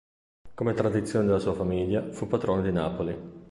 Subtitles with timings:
[0.55, 3.39] Come tradizione della sua famiglia, fu patrono di Napoli.